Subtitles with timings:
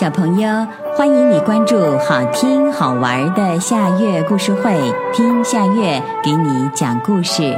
[0.00, 0.66] 小朋友，
[0.96, 4.80] 欢迎你关注好听好玩的夏月故事会，
[5.12, 7.54] 听夏月给你讲故事。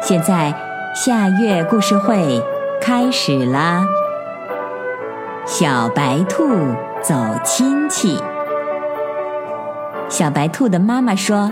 [0.00, 0.54] 现在，
[0.94, 2.40] 夏月故事会
[2.80, 3.84] 开始啦！
[5.46, 6.46] 小白兔
[7.02, 7.12] 走
[7.42, 8.22] 亲戚。
[10.08, 11.50] 小白兔的妈妈说：“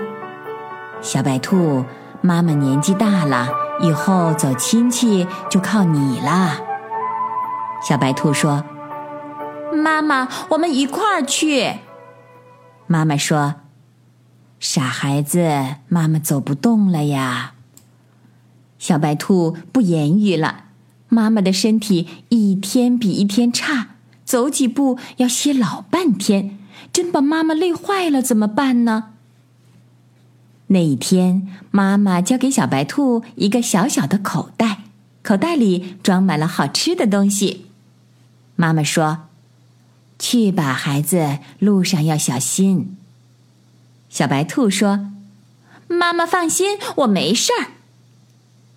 [1.02, 1.84] 小白兔，
[2.20, 3.48] 妈妈年纪大了，
[3.80, 6.59] 以后走亲戚就靠你啦。”
[7.83, 8.62] 小白兔说。
[9.75, 11.79] 妈妈，我们一块儿去。
[12.87, 13.55] 妈妈说
[14.61, 17.55] ：“傻孩子，妈妈走不动了呀。”
[18.79, 20.65] 小白兔不言语了。
[21.09, 23.89] 妈妈的身体一天比一天差，
[24.25, 26.59] 走几步要歇老半天，
[26.93, 29.11] 真把妈妈累坏了，怎么办呢？
[30.69, 34.84] 那一天，妈妈交给小白兔一个小小的口袋，
[35.23, 37.67] 口袋里装满了好吃的东西。
[38.57, 39.29] 妈妈说。
[40.33, 42.97] 去吧，孩子，路上要小心。
[44.08, 45.11] 小白兔说
[45.89, 47.72] ：“妈妈放心，我没事儿。”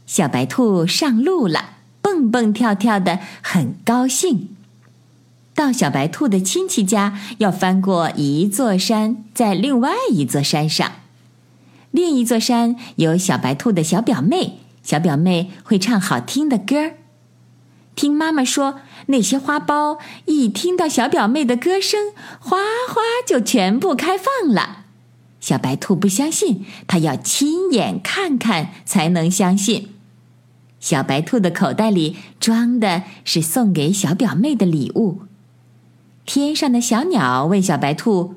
[0.06, 4.50] 小白兔上路了，蹦蹦跳跳的，很高兴。
[5.53, 10.92] 到小白兔的亲戚家，要翻过一座山，在另外一座山上。
[11.92, 16.97] 另一座山有小白兔的小表妹，小表妹会唱好听的歌儿。
[17.96, 24.86] 听妈妈说，那些花苞一听到小表妹的歌声，哗哗就全部开放了。
[25.40, 29.94] 小白兔不相信，它要亲眼看看才能相信。
[30.80, 35.22] 小白兔的口袋里装的是送给小表妹的礼物。
[36.26, 38.36] 天上的小鸟问小白兔：“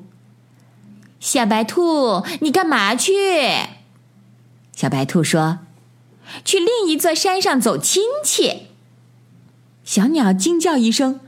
[1.19, 3.11] 小白兔，你干嘛去？”
[4.73, 5.59] 小白兔说
[6.45, 8.67] ：“去另一座山上走亲戚。”
[9.89, 11.19] 小鸟惊叫一声：“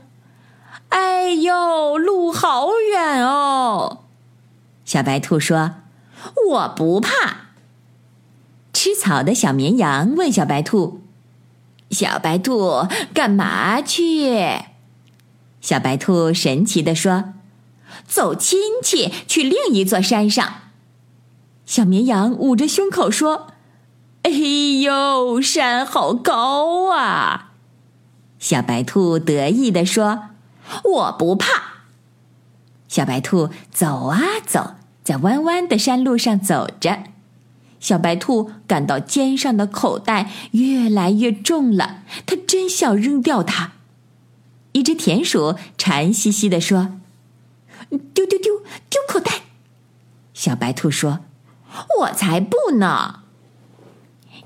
[0.90, 4.04] 哎呦，路好远哦！”
[4.86, 5.72] 小白兔说
[6.48, 7.10] ：“我不怕。”
[8.72, 11.00] 吃草的小绵羊问小白兔
[11.90, 14.60] ：“小白兔，干嘛去？”
[15.60, 17.32] 小白兔神奇地说
[18.06, 20.70] ：“走亲戚，去另一座山上。”
[21.66, 23.48] 小绵羊捂着胸口说
[24.22, 27.48] ：“哎呦，山好高啊！”
[28.42, 30.30] 小白兔得意地说
[30.82, 31.46] ：“我不怕。”
[32.88, 37.04] 小白兔走啊走，在弯弯的山路上走着。
[37.78, 43.74] 小白兔感到肩上的口袋越来越重了，它真想扔掉它。
[44.72, 46.98] 一只田鼠馋兮兮地说
[48.12, 48.58] ：“丢丢丢
[48.90, 49.42] 丢口袋！”
[50.34, 51.20] 小白兔说
[52.00, 53.20] ：“我才不呢！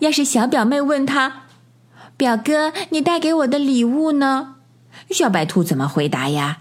[0.00, 1.44] 要是小表妹问他。”
[2.16, 4.54] 表哥，你带给我的礼物呢？
[5.10, 6.58] 小白兔怎么回答呀？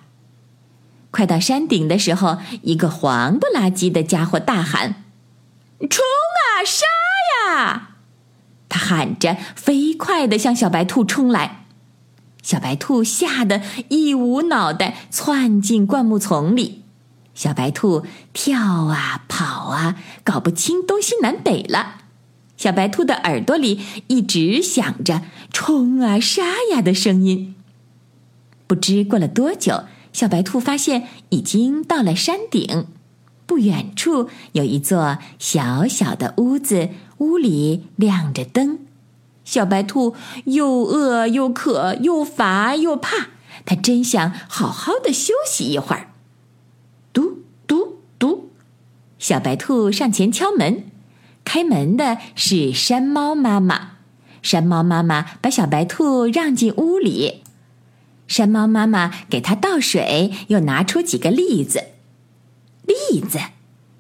[1.12, 5.04] 快到山顶的时候，一个黄不拉几的家伙大喊
[5.90, 6.86] ：“冲啊，杀
[7.56, 7.92] 呀！”
[8.68, 11.66] 他喊着，飞快地向小白兔冲来。
[12.44, 16.84] 小白兔吓得一捂脑袋，窜进灌木丛里。
[17.34, 19.96] 小白兔跳啊跑啊，
[20.26, 22.02] 搞不清东西南北了。
[22.58, 25.22] 小白兔的耳朵里一直响着
[25.52, 27.56] “冲啊，杀呀”的声音。
[28.68, 29.84] 不知过了多久，
[30.14, 32.88] 小白兔发现已经到了山顶。
[33.46, 36.90] 不远处有一座小小的屋子，
[37.20, 38.80] 屋里亮着灯。
[39.44, 43.28] 小白兔又饿又渴，又乏又怕，
[43.66, 46.10] 它真想好好的休息一会儿。
[47.14, 48.50] 嘟嘟嘟，
[49.20, 50.86] 小白兔上前敲门。
[51.46, 53.92] 开门的是山猫妈妈，
[54.42, 57.44] 山猫妈妈把小白兔让进屋里。
[58.28, 61.84] 山猫妈妈给它倒水，又拿出几个栗子。
[62.84, 63.40] 栗子，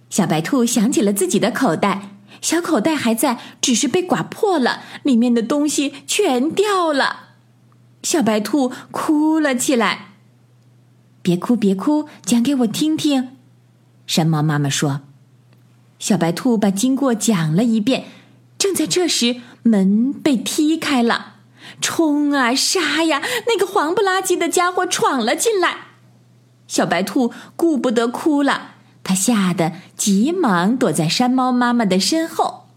[0.09, 7.35] 小白兔想起了自己的口袋，小口袋还在，只是被刮破了，里面的东西全掉了。
[8.03, 10.15] 小白兔哭了起来。
[11.21, 13.37] 别哭，别哭，讲给我听听。
[14.05, 15.01] 山猫妈妈说。
[15.97, 18.05] 小白兔把经过讲了一遍，
[18.57, 21.35] 正在这时，门被踢开了，
[21.81, 23.21] 冲啊杀呀！
[23.47, 25.77] 那个黄不拉几的家伙闯了进来。
[26.67, 32.67] 小白兔顾不得哭了，他吓得急忙躲在山猫妈妈的身后。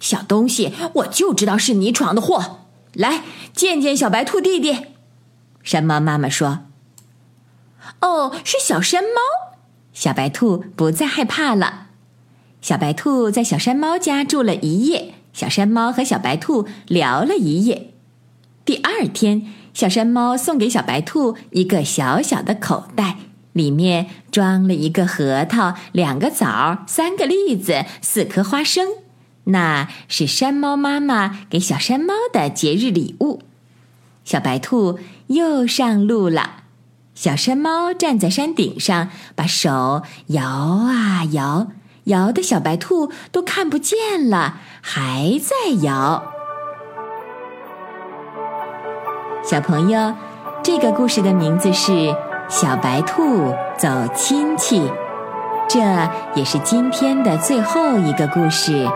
[0.00, 3.22] 小东西，我就知道是你闯的祸，来
[3.52, 4.86] 见见小白兔弟弟。
[5.62, 6.60] 山猫妈妈说
[8.00, 9.20] ：“哦，是小山猫。”
[9.92, 11.85] 小白兔不再害怕了。
[12.66, 17.92] 小白兔在小山猫家住了一夜，小山猫和小白兔聊了一夜。
[18.64, 23.18] 第二天，小山猫送给小白兔一个小小的口袋，
[23.52, 28.88] 里面装了一个核桃、两个枣、三个栗子、四颗花生。
[29.44, 33.42] 那是山猫妈妈给小山猫的节日礼物。
[34.24, 34.98] 小白兔
[35.28, 36.64] 又上路了。
[37.14, 41.68] 小山猫站在山顶上，把手摇啊摇，
[42.06, 46.22] 摇的小白兔都看不见了，还在摇。
[49.44, 50.14] 小朋友，
[50.62, 51.92] 这个故事的名字是
[52.48, 54.80] 《小白兔走亲戚》，
[55.68, 55.78] 这
[56.34, 58.88] 也是今天的最后一个故事。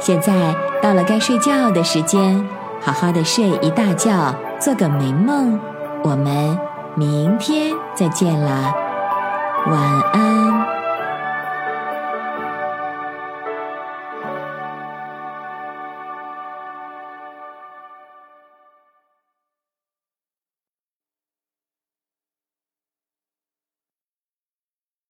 [0.00, 2.44] 现在到了该睡觉的时间，
[2.80, 5.58] 好好的睡一大觉，做个美梦。
[6.02, 6.58] 我们。
[6.96, 8.72] 明天再见啦，
[9.66, 10.73] 晚安。